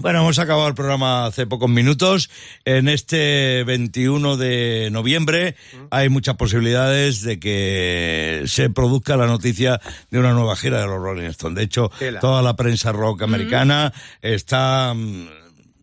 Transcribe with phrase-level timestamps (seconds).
[0.00, 2.30] Bueno, hemos acabado el programa hace pocos minutos.
[2.64, 5.56] En este 21 de noviembre
[5.90, 9.78] hay muchas posibilidades de que se produzca la noticia
[10.10, 11.56] de una nueva gira de los Rolling Stones.
[11.56, 11.90] De hecho,
[12.22, 13.92] toda la prensa rock americana
[14.22, 15.26] está mm,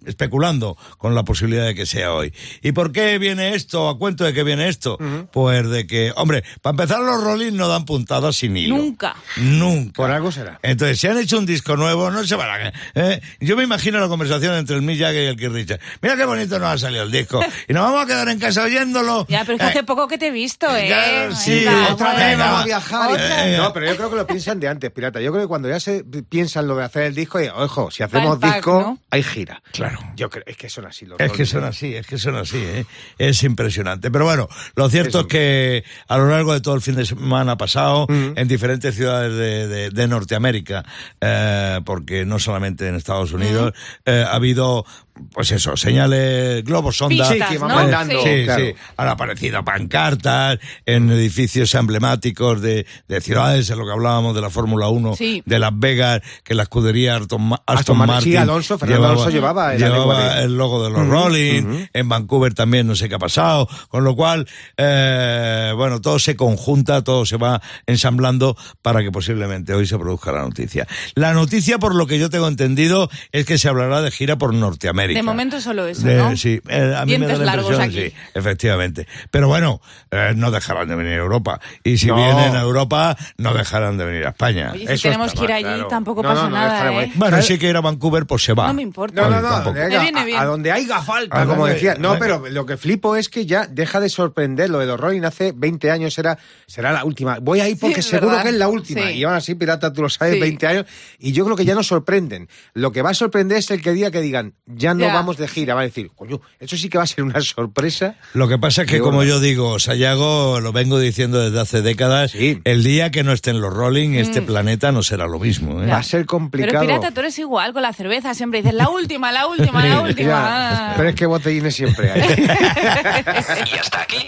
[0.07, 2.33] especulando con la posibilidad de que sea hoy.
[2.61, 3.89] ¿Y por qué viene esto?
[3.89, 4.97] ¿A cuento de qué viene esto?
[5.31, 8.77] Pues de que, hombre, para empezar los Rolling no dan puntadas sin hilo.
[8.77, 9.15] Nunca.
[9.37, 9.93] Nunca.
[9.93, 10.59] Por algo será.
[10.63, 12.73] Entonces, si han hecho un disco nuevo, no se van a...
[12.95, 13.21] ¿eh?
[13.39, 15.83] Yo me imagino la conversación entre el Mick Jagger y el Keith Richards.
[16.01, 17.39] Mira qué bonito nos ha salido el disco.
[17.67, 19.25] Y nos vamos a quedar en casa oyéndolo.
[19.27, 20.87] Ya, pero es que Eh, hace poco que te he visto, ¿eh?
[20.87, 23.11] claro, sí, Venga, Otra vez vamos a viajar.
[23.11, 23.57] Otra.
[23.57, 25.19] No, pero yo creo que lo piensan de antes, pirata.
[25.19, 28.03] Yo creo que cuando ya se piensan lo de hacer el disco, y, ojo, si
[28.03, 28.99] hacemos pack, disco, ¿no?
[29.09, 29.61] hay gira.
[29.73, 29.96] Claro.
[30.15, 32.57] Yo creo, es que son así los Es que son así, es que son así,
[32.57, 32.85] ¿eh?
[33.17, 34.09] es impresionante.
[34.11, 37.57] Pero bueno, lo cierto es que a lo largo de todo el fin de semana
[37.57, 40.83] pasado, en diferentes ciudades de, de- de Norteamérica,
[41.21, 43.73] eh, porque no solamente en Estados Unidos,
[44.05, 44.85] eh, ha habido,
[45.33, 47.29] pues eso, señales, globos sonda.
[47.29, 47.75] Pistas, Sí, que van ¿no?
[47.75, 48.21] mandando.
[48.23, 48.65] Sí, claro.
[48.65, 48.73] sí.
[48.97, 54.49] Han aparecido pancartas en edificios emblemáticos de, de ciudades, en lo que hablábamos de la
[54.49, 55.43] Fórmula 1 Sí.
[55.45, 58.31] de Las Vegas, que la escudería Aston, Ma- Aston Aston Martin.
[58.31, 62.87] Sí, Alonso, Fernando Alonso llevaba el llevaba el logo de los Rolling, en Vancouver también
[62.87, 67.37] no sé qué ha pasado, con lo cual, eh, bueno, todo se conjunta, todo se
[67.37, 70.87] va ensamblando para que posiblemente hoy se produzca la noticia.
[71.15, 74.53] La noticia, por lo que yo tengo entendido, es que se hablará de gira por
[74.53, 75.06] Norteamérica.
[75.15, 76.35] De momento solo eso, De- ¿no?
[76.37, 78.09] Sí, eh, a mí me da Dientes la largos impresión, aquí.
[78.11, 79.07] sí, efectivamente.
[79.31, 79.81] Pero bueno,
[80.11, 81.59] eh, no dejarán de venir a Europa.
[81.83, 82.15] Y si No.
[82.15, 84.71] vienen a Europa, no dejarán de venir a España.
[84.73, 85.87] Oye, si Eso tenemos que ir allí, claro.
[85.87, 87.11] tampoco No, pasa no, no nada, ¿eh?
[87.15, 88.67] Bueno, si hay que ir a Vancouver, pues se va.
[88.67, 89.21] No me importa.
[89.21, 89.73] No, no, no.
[89.73, 90.37] venga, viene a- bien.
[90.39, 91.95] A, donde haya falta, A como decía.
[91.99, 92.19] No, venga.
[92.39, 94.69] pero lo que flipo es que ya deja de sorprender.
[94.69, 97.37] Lo de los Rolling hace 20 años era, será la última.
[97.41, 98.43] Voy ahí porque seguro verdad.
[98.43, 99.01] que es la última.
[99.07, 99.13] Sí.
[99.13, 100.39] Y aún así, pirata, tú lo sabes, Sí.
[100.39, 100.85] 20 años.
[101.19, 102.47] Y yo creo que ya no sorprenden.
[102.73, 105.47] Lo que va a sorprender es el que diga que digan, ya no vamos de
[105.47, 105.75] gira.
[105.75, 108.15] Va a decir, coño, eso sí que va a ser una sorpresa.
[108.33, 112.31] Lo que pasa es que, como yo digo, Sayago, lo vengo diciendo desde hace décadas,
[112.31, 112.59] Sí.
[112.63, 115.81] el día que no estén los Rolling, este planeta no será lo mismo.
[115.83, 115.87] ¿eh?
[115.87, 116.81] Va a ser Pero complicado.
[116.85, 120.93] pirata, tú eres igual con la cerveza, siempre dices la última, la última, la última.
[120.97, 122.21] Pero es que botellines siempre hay.
[123.73, 124.27] Y hasta aquí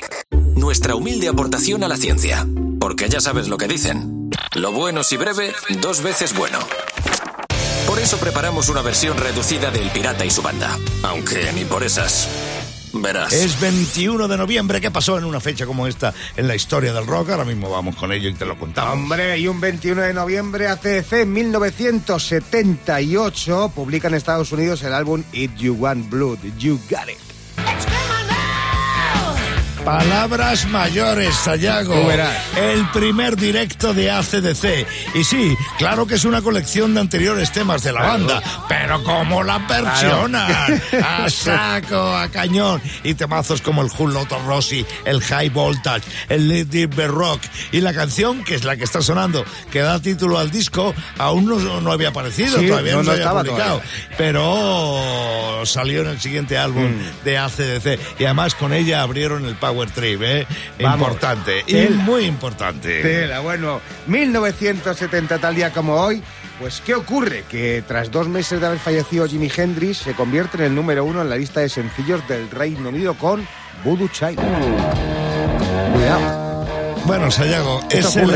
[0.55, 2.45] nuestra humilde aportación a la ciencia.
[2.79, 4.29] Porque ya sabes lo que dicen.
[4.55, 5.51] Lo bueno si breve,
[5.81, 6.59] dos veces bueno.
[7.99, 10.79] Por eso preparamos una versión reducida del Pirata y su banda.
[11.03, 12.29] Aunque ni por esas.
[12.93, 13.33] Verás.
[13.33, 14.79] Es 21 de noviembre.
[14.79, 17.31] ¿Qué pasó en una fecha como esta en la historia del rock?
[17.31, 18.93] Ahora mismo vamos con ello y te lo contamos.
[18.93, 25.21] Hombre, y un 21 de noviembre ACDC en 1978 publica en Estados Unidos el álbum
[25.33, 27.28] If You Want Blood, You Got It.
[29.85, 31.95] Palabras mayores, Sayago.
[32.57, 34.85] El primer directo de ACDC.
[35.15, 39.41] Y sí, claro que es una colección de anteriores temas de la banda, pero como
[39.43, 40.81] la versionan.
[41.03, 42.81] A saco, a cañón.
[43.03, 47.41] Y temazos como el Whole Lotta Rossi, el High Voltage, el Let It Be Rock.
[47.71, 51.45] Y la canción, que es la que está sonando, que da título al disco, aún
[51.45, 53.55] no, no había aparecido, Sí, todavía no, no, había publicado.
[53.79, 53.83] todavía.
[54.17, 57.23] Pero salió en el siguiente álbum Mm.
[57.25, 57.99] de ACDC.
[58.19, 60.47] Y además con ella abrieron el Power Trip, ¿eh?
[60.81, 61.07] Vamos.
[61.09, 61.63] Importante.
[61.67, 61.95] Y Tela.
[62.03, 63.01] muy importante.
[63.01, 66.21] Tela, bueno, 1970 tal día como hoy.
[66.59, 67.45] Pues, ¿qué ocurre?
[67.49, 71.21] Que tras dos meses de haber fallecido Jimi Hendrix, se convierte en el número uno
[71.21, 73.47] en la lista de sencillos del Reino Unido con
[73.83, 74.39] Voodoo Child.
[75.93, 76.48] Cuidado.
[77.05, 78.29] Bueno, Sayago, es el,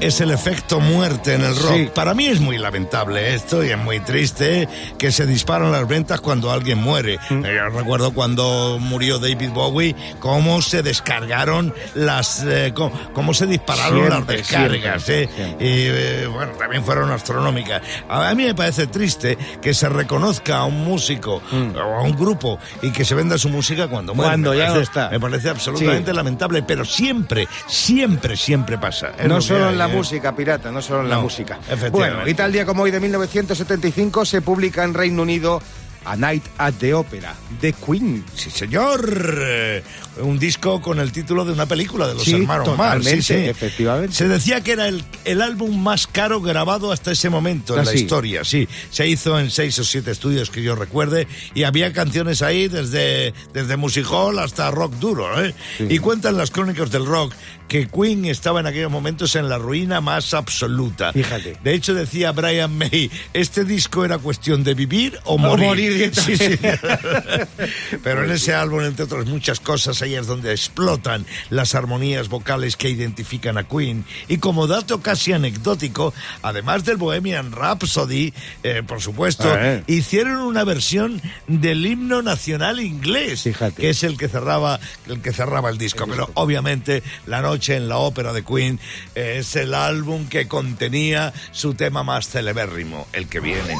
[0.00, 1.74] es efecto muerte en el rock.
[1.74, 1.88] Sí.
[1.92, 6.20] Para mí es muy lamentable esto y es muy triste que se disparan las ventas
[6.20, 7.18] cuando alguien muere.
[7.28, 7.44] Mm.
[7.44, 12.44] Eh, Yo recuerdo cuando murió David Bowie, cómo se descargaron las...
[12.46, 15.02] eh, cómo, cómo se dispararon las descargas.
[15.02, 15.28] siempre, eh.
[15.36, 15.66] siempre.
[15.66, 17.82] Y eh, bueno, también fueron astronómicas.
[18.08, 22.60] A mí me parece triste que se reconozca a un músico o a un grupo
[22.80, 24.28] y que se venda su música cuando muere.
[24.28, 24.30] Mm.
[24.30, 25.10] Cuando Me ya parece- no está.
[25.10, 26.16] Me parece absolutamente Sí.
[26.16, 29.12] lamentable, pero siempre, siempre, siempre pasa.
[29.18, 29.92] Es lo No solo hay, en la ¿eh?
[29.92, 31.58] música, pirata, no solo en la música.
[31.68, 31.90] efectivamente.
[32.16, 35.62] Bueno, y tal día como hoy de 1975 se publica en Reino Unido
[36.04, 38.24] A Night at the Opera, The Queen.
[38.34, 39.38] Sí, señor.
[39.42, 39.82] Eh,
[40.22, 43.04] Un disco con el título de una película de los Sí, hermanos Marx.
[43.24, 44.14] Sí, efectivamente.
[44.14, 47.84] Se decía que era el, el álbum más caro grabado hasta ese momento en Ah,
[47.84, 48.44] la historia.
[48.44, 52.68] Sí, se hizo en seis o siete estudios que yo recuerde y había canciones ahí
[52.68, 55.42] desde, desde music hall hasta rock duro.
[55.44, 55.54] ¿eh?
[55.78, 57.32] Y cuentan las crónicas del rock
[57.68, 61.12] que Queen estaba en aquellos momentos en la ruina más absoluta.
[61.12, 61.56] Fíjate.
[61.62, 65.89] De hecho, decía Brian May, este disco era cuestión de vivir o morir.
[65.94, 66.20] Directo.
[66.22, 66.58] Sí, sí.
[68.02, 72.76] Pero en ese álbum, entre otras muchas cosas, ahí es donde explotan las armonías vocales
[72.76, 74.04] que identifican a Queen.
[74.28, 78.32] Y como dato casi anecdótico, además del Bohemian Rhapsody,
[78.62, 79.82] eh, por supuesto, Eh.
[79.86, 83.80] hicieron una versión del himno nacional inglés, Fíjate.
[83.80, 84.78] que es el que cerraba
[85.08, 86.06] el que cerraba el disco.
[86.06, 88.78] Pero obviamente, La noche en la ópera de Queen
[89.14, 93.76] es el álbum que contenía su tema más celebérrimo, el que viene.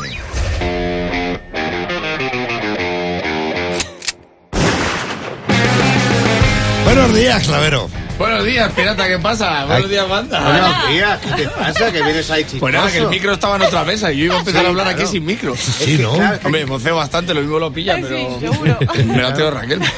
[6.93, 7.89] Buenos días, Clavero.
[8.19, 9.65] Buenos días, pirata, ¿qué pasa?
[9.65, 10.41] Buenos días, banda.
[10.41, 11.93] Buenos días, ¿qué te pasa?
[11.93, 12.61] Que vienes ahí chistoso.
[12.61, 14.67] Pues nada, que el micro estaba en otra mesa y yo iba a empezar Sí,
[14.67, 15.01] a hablar claro.
[15.01, 15.55] aquí sin micro.
[15.57, 16.15] Sí, ¿no?
[16.15, 18.17] claro, Hombre, voceo bastante, lo mismo lo pilla, Ay, pero...
[18.17, 18.79] sí, seguro.
[19.07, 19.81] Me la tengo Raquel.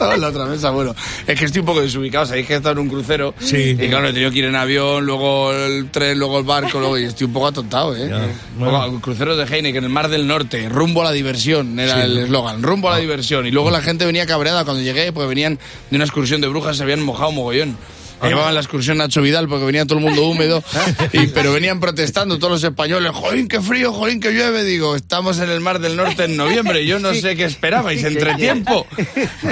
[0.00, 0.94] Estaba en la otra mesa, bueno.
[1.26, 3.34] Es que estoy un poco desubicado, sabéis que he estado en un crucero.
[3.38, 3.76] Sí.
[3.78, 6.98] Y claro, he tenido que ir en avión, luego el tren, luego el barco, luego...
[6.98, 8.10] Y estoy un poco atontado, ¿eh?
[8.58, 12.02] Luego, el crucero de Heineken, en el Mar del Norte, rumbo a la diversión, era
[12.02, 13.46] el eslogan, rumbo a la diversión.
[13.46, 15.58] Y luego la gente venía cabreada cuando llegué, pues venían
[15.90, 17.76] de una excursión de brujas, se habían mojado mogollón.
[18.22, 20.62] Llevaban la excursión Nacho Vidal porque venía todo el mundo húmedo,
[21.12, 24.64] y, pero venían protestando todos los españoles, jolín, qué frío, jolín, que llueve.
[24.64, 28.34] Digo, estamos en el Mar del Norte en noviembre, yo no sé qué esperabais, entre
[28.34, 28.86] tiempo.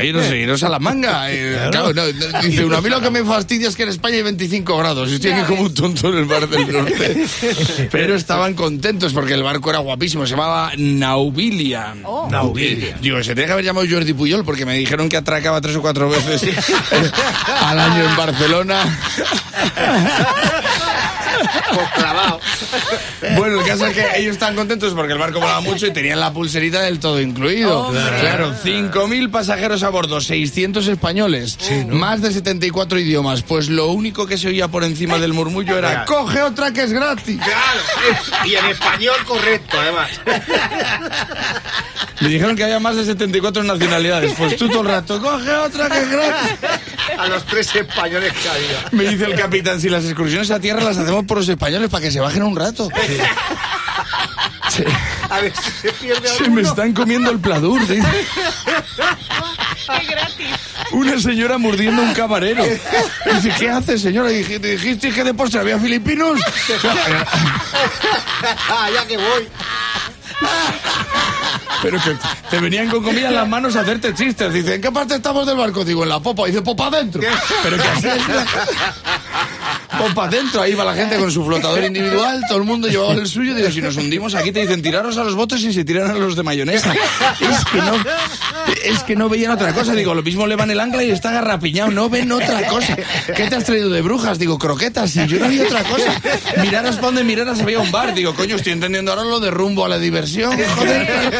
[0.02, 1.32] Iros, iros a la manga.
[1.32, 3.90] Eh, claro, no, no, dice uno, a mí lo que me fastidia es que en
[3.90, 7.26] España hay 25 grados, y estoy aquí como un tonto en el Mar del Norte.
[7.90, 11.94] Pero estaban contentos porque el barco era guapísimo, se llamaba Naubilia.
[12.04, 12.28] Oh.
[12.30, 12.98] Naubilia.
[13.00, 15.82] Digo, se tenía que haber llamado Jordi Puyol porque me dijeron que atracaba tres o
[15.82, 16.42] cuatro veces
[17.62, 18.57] al año en Barcelona.
[21.74, 22.40] Pues clavado.
[23.36, 26.20] Bueno, el caso es que ellos están contentos porque el barco volaba mucho y tenían
[26.20, 27.88] la pulserita del todo incluido.
[27.88, 28.02] Hombre.
[28.20, 31.58] Claro, 5.000 pasajeros a bordo, 600 españoles,
[31.88, 33.42] más de 74 idiomas.
[33.42, 36.04] Pues lo único que se oía por encima del murmullo era.
[36.04, 37.38] ¡Coge otra que es gratis!
[37.38, 38.46] Claro.
[38.46, 40.10] Y en español correcto, además.
[42.20, 44.34] Me dijeron que había más de 74 nacionalidades.
[44.36, 46.58] Pues tú todo el rato ¡Coge otra que es gratis!
[47.18, 48.84] A los tres españoles que había.
[48.92, 52.02] Me dice el capitán, si las excursiones a tierra las hacemos por los españoles para
[52.04, 52.88] que se bajen un rato.
[54.70, 54.84] Se,
[55.30, 57.80] A ver si se pierde se me están comiendo el pladur.
[57.86, 58.02] dice.
[59.86, 60.46] Qué gratis.
[60.92, 62.62] Una señora mordiendo un camarero.
[62.62, 64.28] Dice, ¿qué hace, señora?
[64.28, 66.38] ¿Dijiste que de postre había filipinos?
[68.70, 69.48] Ah, ya que voy.
[71.82, 72.16] Pero que
[72.50, 74.52] te venían con comida en las manos a hacerte chistes.
[74.52, 75.84] Dice, ¿en qué parte estamos del barco?
[75.84, 76.46] Digo, en la popa.
[76.46, 77.22] Dice, popa adentro.
[77.62, 78.22] Pero que así es
[79.98, 80.62] Popa adentro.
[80.62, 82.42] Ahí va la gente con su flotador individual.
[82.48, 83.54] Todo el mundo llevaba el suyo.
[83.54, 86.14] Digo, si nos hundimos aquí te dicen, tiraros a los botes y se tiran a
[86.14, 86.94] los de mayonesa.
[87.40, 87.94] Es que no,
[88.84, 89.94] es que no veían otra cosa.
[89.94, 91.90] Digo, lo mismo le van el ancla y está garrapiñado.
[91.90, 92.96] No ven otra cosa.
[93.34, 94.38] ¿Qué te has traído de brujas?
[94.38, 95.14] Digo, croquetas.
[95.16, 96.20] Y yo no vi otra cosa.
[96.62, 98.14] Miraras para donde miraras había un bar.
[98.14, 100.56] Digo, coño, estoy entendiendo ahora lo de rumbo a la diversión.
[100.76, 101.32] Joder.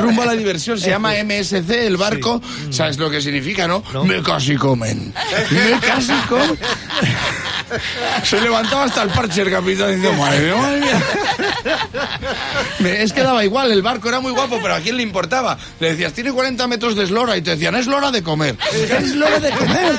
[0.00, 0.78] Rumbo a la diversión.
[0.78, 2.40] Se llama MSC, el barco.
[2.70, 3.82] ¿Sabes lo que significa, no?
[4.04, 5.12] Me casi comen.
[5.50, 6.58] Me casi comen.
[8.24, 11.02] Se levantaba hasta el parche el capitán diciendo, madre mía, madre mía.
[13.02, 15.58] Es que daba igual, el barco era muy guapo, pero ¿a quién le importaba?
[15.80, 18.56] Le decías, tiene 40 metros de eslora y te decían, es lora de comer.
[18.72, 19.98] Es eslora de comer.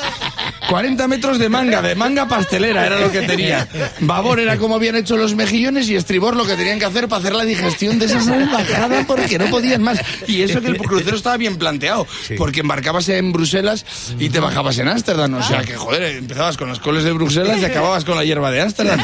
[0.69, 3.67] 40 metros de manga, de manga pastelera era lo que tenía.
[3.99, 7.19] Babor era como habían hecho los mejillones y estribor lo que tenían que hacer para
[7.19, 9.99] hacer la digestión de esa salvajada porque no podían más.
[10.27, 12.07] Y eso que el crucero estaba bien planteado,
[12.37, 13.85] porque embarcabas en Bruselas
[14.19, 15.33] y te bajabas en Ámsterdam.
[15.35, 18.51] O sea que, joder, empezabas con las coles de Bruselas y acababas con la hierba
[18.51, 19.01] de Ámsterdam.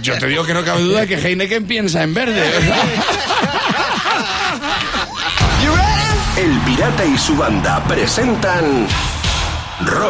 [0.00, 2.42] Yo te digo que no cabe duda que Heineken piensa en verde.
[6.34, 8.86] El Pirata y su banda presentan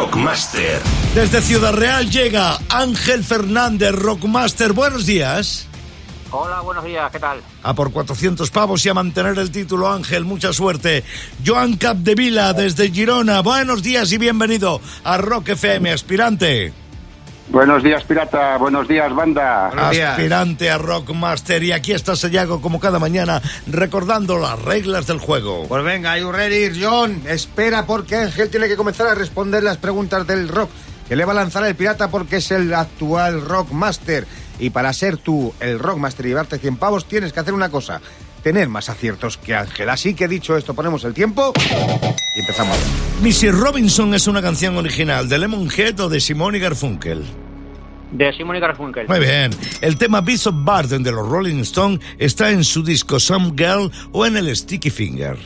[0.03, 0.81] Rockmaster.
[1.15, 4.73] Desde Ciudad Real llega Ángel Fernández, Rockmaster.
[4.73, 5.65] Buenos días.
[6.29, 7.39] Hola, buenos días, ¿qué tal?
[7.63, 10.25] A por 400 pavos y a mantener el título, Ángel.
[10.25, 11.05] Mucha suerte.
[11.45, 13.39] Joan Capdevila, desde Girona.
[13.41, 16.82] Buenos días y bienvenido a Rock FM, aspirante.
[17.49, 18.57] Buenos días, pirata.
[18.57, 19.67] Buenos días, banda.
[19.67, 20.11] Buenos días.
[20.11, 21.61] Aspirante a Rockmaster.
[21.63, 25.65] Y aquí está Sayago, como cada mañana, recordando las reglas del juego.
[25.67, 27.21] Pues venga, you ready, John.
[27.27, 30.69] Espera porque Ángel tiene que comenzar a responder las preguntas del rock
[31.07, 34.25] que le va a lanzar el pirata porque es el actual Rockmaster.
[34.59, 38.01] Y para ser tú el Rockmaster y llevarte 100 pavos tienes que hacer una cosa.
[38.43, 39.89] Tener más aciertos que Ángel.
[39.89, 41.53] Así que dicho esto, ponemos el tiempo
[42.35, 42.77] y empezamos.
[43.21, 47.23] Missy Robinson es una canción original de Lemonhead o de Simone y Garfunkel.
[48.11, 49.07] De Simon y Garfunkel.
[49.07, 49.49] Muy bien.
[49.81, 53.91] El tema Beast of Burden de los Rolling Stones está en su disco Some Girl
[54.11, 55.37] o en el Sticky Finger.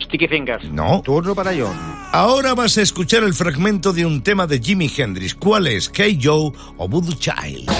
[0.00, 0.70] Sticky Fingers.
[0.70, 1.02] No.
[1.02, 1.74] Turno para John.
[2.12, 5.34] Ahora vas a escuchar el fragmento de un tema de Jimi Hendrix.
[5.34, 5.90] ¿Cuál es?
[5.92, 7.70] Hey Joe o Voodoo Child.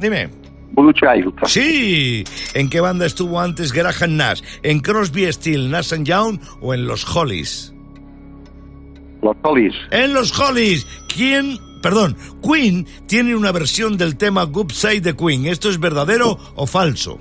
[0.00, 0.28] Dime.
[0.94, 1.34] Child.
[1.46, 2.24] Sí.
[2.54, 4.42] ¿En qué banda estuvo antes Graham Nash?
[4.62, 7.72] ¿En Crosby, Steel, Nash and Young o en los Hollies?
[9.22, 9.74] Los Hollies.
[9.90, 10.86] En los Hollies.
[11.14, 11.58] ¿Quién?
[11.80, 15.46] Perdón, Queen tiene una versión del tema Good Side de Queen.
[15.46, 17.20] ¿Esto es verdadero o falso?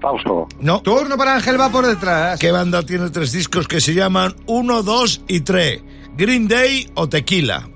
[0.00, 0.46] Falso.
[0.60, 0.82] No.
[0.82, 2.38] Turno para Ángel, va por detrás.
[2.38, 5.82] ¿Qué banda tiene tres discos que se llaman 1, 2 y 3?
[6.16, 7.68] ¿Green Day o Tequila?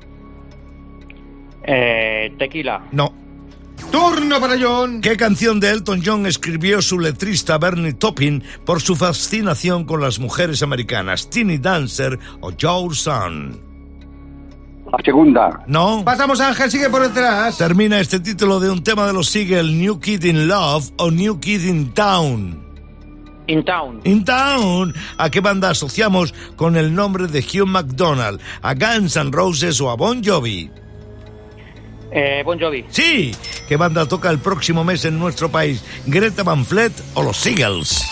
[1.72, 2.82] Eh, tequila.
[2.90, 3.14] No.
[3.92, 5.00] Turno para John.
[5.00, 10.18] ¿Qué canción de Elton John escribió su letrista Bernie Taupin por su fascinación con las
[10.18, 11.30] mujeres americanas?
[11.30, 13.60] ¿Teeny Dancer o Your Son?
[14.90, 15.62] La segunda.
[15.68, 16.02] No.
[16.04, 17.58] Pasamos, Ángel, sigue por detrás.
[17.58, 21.38] Termina este título de un tema de los Seagull, New Kid in Love o New
[21.38, 22.64] Kid in Town.
[23.46, 24.00] In Town.
[24.02, 24.92] In Town.
[25.18, 28.40] ¿A qué banda asociamos con el nombre de Hugh McDonald?
[28.62, 30.70] ¿A Guns N' Roses o a Bon Jovi?
[32.12, 32.84] Eh, bon Jovi.
[32.90, 33.34] Sí.
[33.68, 35.82] ¿Qué banda toca el próximo mes en nuestro país?
[36.06, 38.04] ¿Greta Van Fleet o los Seagulls?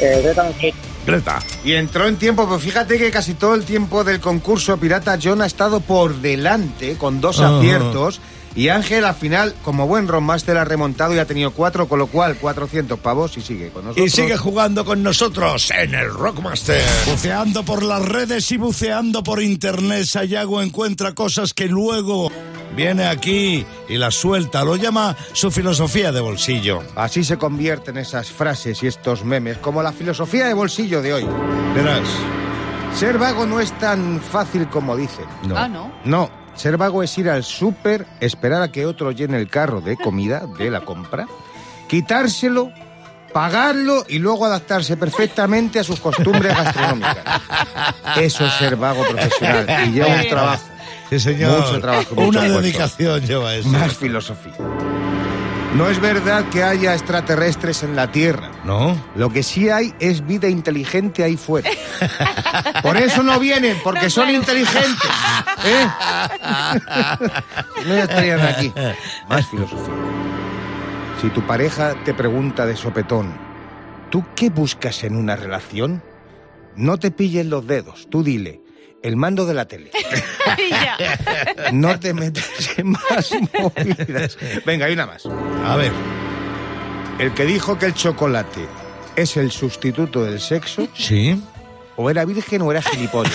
[0.00, 0.74] Eh, Greta Van Fleet.
[1.06, 1.38] Greta.
[1.64, 5.42] Y entró en tiempo, pues fíjate que casi todo el tiempo del concurso Pirata John
[5.42, 7.58] ha estado por delante con dos Ajá.
[7.58, 8.20] aciertos.
[8.56, 12.08] Y Ángel al final, como buen rockmaster, ha remontado y ha tenido cuatro, con lo
[12.08, 14.06] cual 400 pavos y sigue con nosotros.
[14.06, 16.82] Y sigue jugando con nosotros en el Rockmaster.
[17.06, 22.32] Buceando por las redes y buceando por internet, Sayago encuentra cosas que luego
[22.74, 24.64] viene aquí y las suelta.
[24.64, 26.82] Lo llama su filosofía de bolsillo.
[26.96, 31.26] Así se convierten esas frases y estos memes, como la filosofía de bolsillo de hoy.
[31.74, 32.08] Verás.
[32.94, 35.26] Ser vago no es tan fácil como dicen.
[35.46, 35.56] No.
[35.56, 35.92] Ah, ¿no?
[36.04, 39.96] No, ser vago es ir al súper, esperar a que otro llene el carro de
[39.96, 41.26] comida de la compra,
[41.88, 42.72] quitárselo,
[43.32, 47.24] pagarlo y luego adaptarse perfectamente a sus costumbres gastronómicas.
[48.16, 50.69] Eso es ser vago profesional y lleva un trabajo.
[51.10, 51.60] Sí, señor.
[51.60, 52.60] Mucho trabajo, mucho Una esfuerzo.
[52.62, 53.68] dedicación lleva eso.
[53.68, 54.54] Más filosofía.
[55.76, 58.50] No es verdad que haya extraterrestres en la Tierra.
[58.64, 58.96] ¿No?
[59.14, 61.70] Lo que sí hay es vida inteligente ahí fuera.
[62.82, 65.10] Por eso no vienen, porque son inteligentes.
[65.64, 65.86] ¿eh?
[67.86, 68.72] No estarían aquí.
[69.28, 69.94] Más filosofía.
[71.20, 73.32] Si tu pareja te pregunta de sopetón,
[74.10, 76.02] ¿tú qué buscas en una relación?
[76.76, 78.59] No te pilles los dedos, tú dile,
[79.02, 79.90] el mando de la tele.
[81.72, 82.44] No te metas
[82.76, 84.36] en más movidas.
[84.66, 85.24] Venga, hay una más.
[85.64, 85.92] A ver.
[87.18, 88.66] El que dijo que el chocolate
[89.16, 91.40] es el sustituto del sexo, ¿Sí?
[91.96, 93.34] o era virgen o era gilipollas.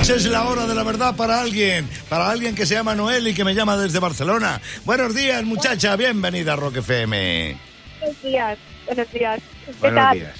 [0.00, 3.28] Esa es la hora de la verdad para alguien, para alguien que se llama Noel
[3.28, 4.60] y que me llama desde Barcelona.
[4.84, 7.67] Buenos días, muchacha, bienvenida a Rock FM.
[8.00, 9.40] Buenos días, buenos días.
[9.66, 10.18] ¿Qué Buenos tal?
[10.18, 10.34] días.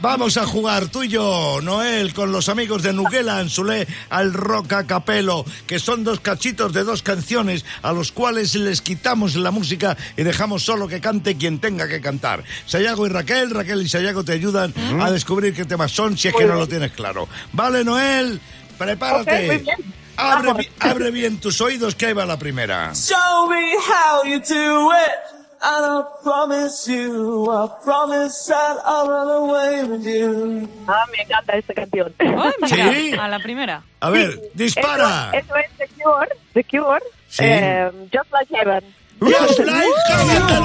[0.00, 4.72] Vamos a jugar tú y yo, Noel, con los amigos de Nuguela Anzulé al Rock
[4.74, 9.50] a Capelo, que son dos cachitos de dos canciones a los cuales les quitamos la
[9.50, 12.44] música y dejamos solo que cante quien tenga que cantar.
[12.66, 16.34] Sayago y Raquel, Raquel y Sayago te ayudan a descubrir qué temas son si es
[16.34, 17.26] que no lo tienes claro.
[17.52, 18.40] Vale, Noel,
[18.76, 19.40] prepárate.
[19.40, 19.94] Ok, muy bien.
[20.16, 22.92] Abre, abre bien tus oídos que ahí va la primera.
[22.94, 25.37] Show me how you do it.
[25.60, 30.68] And I promise you, I promise that I'll run away with you.
[30.86, 32.14] Ah, me encanta esta canción.
[32.18, 33.12] Ay, mira, ¿Sí?
[33.18, 33.82] a la primera.
[34.00, 35.32] A ver, dispara.
[35.34, 37.00] Eso, eso es The Cure, The Cure.
[37.28, 37.42] Sí.
[37.44, 38.84] eh, Just Like Heaven.
[39.20, 40.64] Heaven.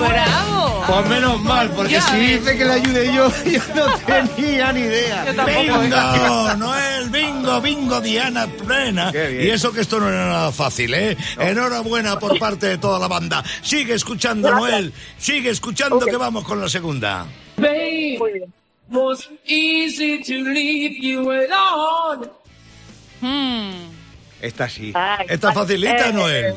[0.00, 0.84] ¡Bravo!
[0.86, 4.80] Pues menos mal, porque Ya si dice que le ayude yo, yo no tenía ni
[4.80, 5.24] idea.
[5.26, 5.58] Yo tampoco.
[5.60, 5.80] ¿eh?
[5.82, 9.10] Bingo, Noel, bingo, bingo, Diana plena.
[9.14, 11.16] Y eso que esto no era nada fácil, ¿eh?
[11.38, 13.42] Enhorabuena por parte de toda la banda.
[13.62, 14.92] Sigue escuchando, Noel.
[15.18, 16.04] Sigue escuchando Ok.
[16.10, 17.26] que vamos con la segunda.
[17.56, 18.18] Babe,
[18.90, 22.28] was easy to leave you alone.
[23.22, 23.70] Hmm.
[24.42, 24.92] Esta sí.
[24.94, 26.54] Ah, Esta facilita, eh, Noel.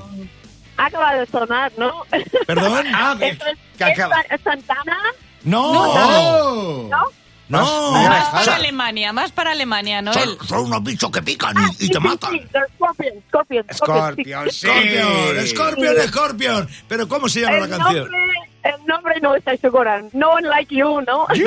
[0.77, 2.03] Acaba de sonar, ¿no?
[2.46, 2.86] ¿Perdón?
[2.93, 3.38] Ah, es,
[3.77, 4.22] que acaba.
[4.29, 4.98] es Santana,
[5.43, 5.72] No.
[5.72, 6.88] ¡Oh!
[6.91, 7.05] ¿no?
[7.50, 7.91] No.
[7.93, 8.55] Más- Más para.
[8.57, 10.38] Alemania, más para Alemania, Noel.
[10.39, 12.31] Son, son unos bichos que pican Ah, y, y sí, te sí, matan.
[12.34, 12.41] sí,
[12.75, 14.60] Scorpion, Scorpion, Scorpion, sí.
[14.67, 16.69] Scorpion, Scorpion, Scorpion.
[16.89, 17.96] Pero ¿cómo se llama El la canción?
[18.03, 18.19] nombre,
[18.63, 20.03] el nombre no estoy segura.
[20.12, 21.25] No one like you, ¿no?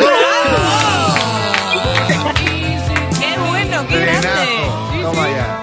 [3.21, 5.03] ¡Qué bueno, qué grande!
[5.03, 5.61] Toma ya.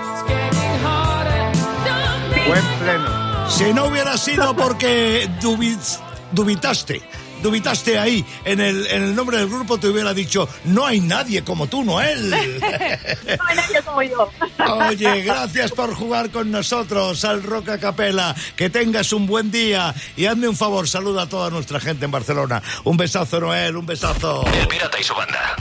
[2.47, 3.16] Buen pleno.
[3.49, 5.99] Si no hubiera sido porque dubis-
[6.31, 7.01] dubitaste,
[7.41, 11.43] dubitaste ahí en el, en el nombre del grupo, te hubiera dicho, no hay nadie
[11.43, 12.29] como tú, Noel.
[13.37, 14.29] No hay nadie como yo.
[14.87, 18.35] Oye, gracias por jugar con nosotros al Roca Capela.
[18.55, 22.11] Que tengas un buen día y hazme un favor, saluda a toda nuestra gente en
[22.11, 22.61] Barcelona.
[22.83, 24.45] Un besazo, Noel, un besazo.
[24.53, 25.55] El pirata y su banda.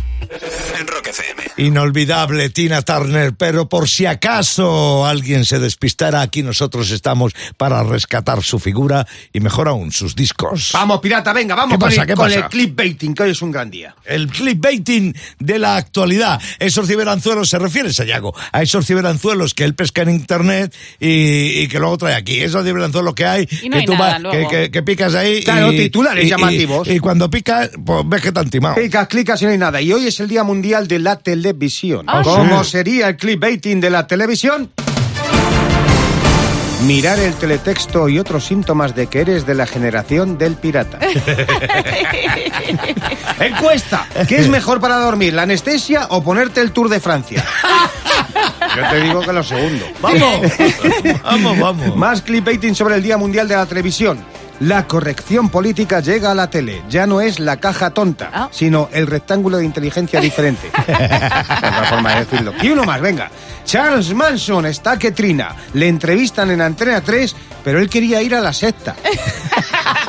[0.79, 1.43] En Rock FM.
[1.59, 8.43] Inolvidable Tina Turner, pero por si acaso alguien se despistara, aquí nosotros estamos para rescatar
[8.43, 10.71] su figura y mejor aún sus discos.
[10.73, 13.51] Vamos, pirata, venga, vamos ¿Qué con, pasa, el, con el clickbaiting, que hoy es un
[13.53, 13.95] gran día.
[14.05, 16.41] El clickbaiting de la actualidad.
[16.59, 21.69] Esos ciberanzuelos se refiere, Sayago, a esos ciberanzuelos que él pesca en internet y, y
[21.69, 22.41] que luego trae aquí.
[22.41, 25.15] Esos ciberanzuelos que hay, Y no que hay tú nada vas- que, que- que picas
[25.15, 25.43] ahí.
[25.43, 26.89] Claro, y, titulares y- llamativos.
[26.89, 28.75] Y, cuando picas, pues ves que te han timado.
[28.75, 29.81] Clicas, clicas y no hay nada.
[29.81, 32.05] Y hoy es el Día Mundial de la Televisión.
[32.09, 32.71] Ah, ¿Cómo sí.
[32.71, 34.71] sería el clickbaiting de la televisión?
[36.85, 40.99] Mirar el teletexto y otros síntomas de que eres de la generación del pirata.
[43.41, 44.07] Encuesta.
[44.29, 47.45] ¿Qué es mejor para dormir, la anestesia o ponerte el Tour de Francia?
[48.77, 49.87] Yo te digo que lo segundo.
[50.01, 50.41] Vamos,
[51.25, 51.97] vamos, vamos.
[51.97, 54.19] Más clickbaiting sobre el Día Mundial de la Televisión.
[54.61, 56.83] La corrección política llega a la tele.
[56.89, 58.49] Ya no es la caja tonta, Ah.
[58.51, 60.71] sino el rectángulo de inteligencia diferente.
[60.79, 62.53] Otra forma de decirlo.
[62.63, 63.31] Y uno más, venga.
[63.65, 65.55] Charles Manson está que trina.
[65.75, 67.35] Le entrevistan en Antena 3,
[67.65, 68.95] pero él quería ir a la secta.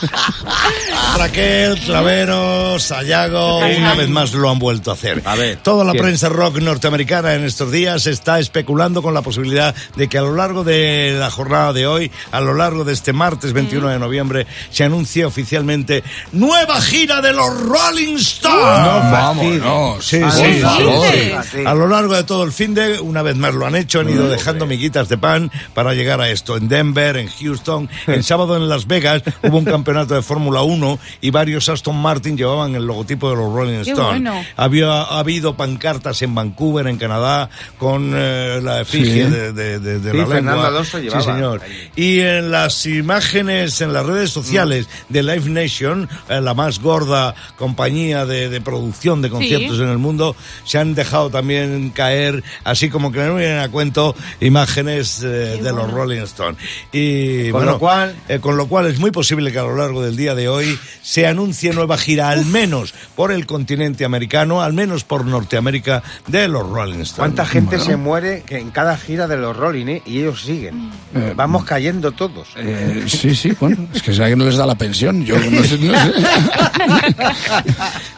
[1.16, 5.22] Raquel, Clavero, Sayago, una vez más lo han vuelto a hacer.
[5.24, 6.04] A ver, Toda la ¿quién?
[6.04, 10.34] prensa rock norteamericana en estos días está especulando con la posibilidad de que a lo
[10.34, 14.46] largo de la jornada de hoy, a lo largo de este martes 21 de noviembre,
[14.70, 16.02] se anuncie oficialmente
[16.32, 19.12] nueva gira de los Rolling Stones.
[19.12, 20.04] Vámonos.
[20.04, 21.30] Sí, sí, no, sí, no, sí.
[21.32, 21.58] no, sí.
[21.66, 24.08] A lo largo de todo el fin de, una vez más lo han hecho, han
[24.08, 26.56] ido dejando miguitas de pan para llegar a esto.
[26.56, 30.98] En Denver, en Houston, el sábado en Las Vegas hubo un campeonato de Fórmula 1
[31.20, 34.22] y varios Aston Martin llevaban el logotipo de los Rolling Stones.
[34.22, 34.34] bueno.
[34.56, 39.30] Había ha habido pancartas en Vancouver, en Canadá, con eh, la efigie Sí.
[39.30, 40.62] de, de- de- de Sí, la Fernando.
[40.66, 41.60] Alonso llevaba Sí, señor.
[41.96, 47.34] Y en las imágenes, en las redes sociales de Live Nation, eh, la más gorda
[47.56, 49.82] compañía de, de producción de conciertos Sí.
[49.82, 54.14] en el mundo, se han dejado también caer, así como que no vienen a cuento,
[54.40, 56.58] imágenes eh, de los Rolling Stones.
[56.92, 59.74] Y Con bueno, lo cual- eh, con lo cual es muy posible que a lo
[59.80, 64.62] largo del día de hoy se anuncie nueva gira, al menos por el continente americano,
[64.62, 67.14] al menos por Norteamérica, de los Rolling Stones.
[67.16, 70.02] ¿Cuánta gente se muere que en cada gira de los Rolling, eh?
[70.06, 70.90] Y ellos siguen.
[71.14, 72.48] Eh, Vamos cayendo todos.
[72.56, 75.24] Eh, sí, sí, bueno, es que será que no les da la pensión.
[75.24, 76.12] Yo no sé, no sé.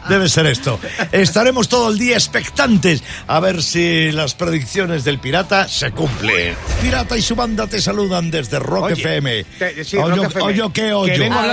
[0.09, 0.79] Debe ser esto.
[1.11, 6.55] Estaremos todo el día expectantes a ver si las predicciones del pirata se cumplen.
[6.81, 9.43] Pirata y su banda te saludan desde Rock Oye, FM.
[9.57, 10.45] te- sí, Oyo- Rock FM.
[10.45, 10.93] oyo qué Que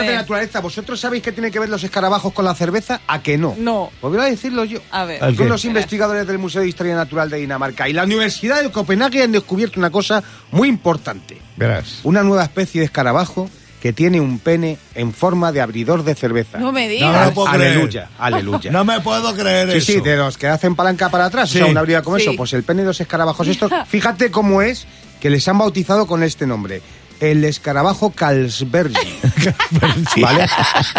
[0.06, 0.60] de naturaleza.
[0.60, 3.00] ¿Vosotros sabéis qué tiene que ver los escarabajos con la cerveza?
[3.06, 3.54] ¿A que no?
[3.58, 3.90] No.
[4.00, 4.80] Pues voy a decirlo yo.
[4.90, 5.22] A ver.
[5.22, 8.70] ¿Al Son los investigadores del Museo de Historia Natural de Dinamarca y la Universidad de
[8.70, 11.40] Copenhague han descubierto una cosa muy importante.
[11.56, 12.00] Verás.
[12.04, 13.48] Una nueva especie de escarabajo
[13.80, 16.58] que tiene un pene en forma de abridor de cerveza.
[16.58, 17.18] No me No digas.
[17.20, 17.72] me lo puedo creer.
[17.72, 18.70] Aleluya, aleluya.
[18.72, 19.86] No me puedo creer Sí, eso.
[19.92, 21.56] sí, de los que hacen palanca para atrás, Sí.
[21.58, 22.22] o sea, una habilidad como Sí.
[22.24, 24.86] eso, pues el pene de los escarabajos estos, fíjate cómo es
[25.18, 26.82] que les han bautizado con este nombre.
[27.20, 28.92] El escarabajo Carlsberg.
[30.20, 30.46] ¿Vale?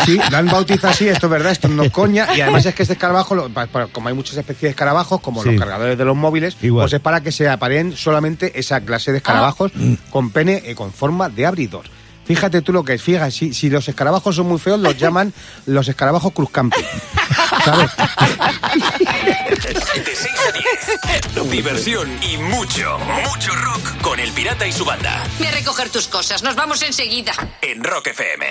[0.05, 2.27] Sí, lo han bautizado así, esto es verdad, esto no es coña.
[2.35, 5.19] Y además es que este escarabajo, lo- pa- pa- como hay muchas especies de escarabajos,
[5.21, 5.49] como Sí.
[5.51, 6.85] los cargadores de los móviles, Igual.
[6.85, 9.93] pues es para que se apareen solamente esa clase de escarabajos Mm.
[10.09, 11.85] con pene eh, con forma de abridor.
[12.31, 15.33] Fíjate tú lo que es, fíjate, si, si los escarabajos son muy feos, los llaman
[15.65, 16.79] los escarabajos cruzcampi.
[17.65, 17.91] ¿Sabes?
[20.05, 20.51] De 6 a
[21.43, 21.51] 10.
[21.51, 25.27] Diversión y mucho, mucho rock con el pirata y su banda.
[25.41, 27.33] Ve a recoger tus cosas, nos vamos enseguida.
[27.61, 28.45] En Rock FM.